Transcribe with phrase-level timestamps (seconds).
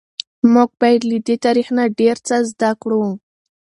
[0.53, 3.03] موږ باید له دې تاریخ نه ډیر څه زده کړو.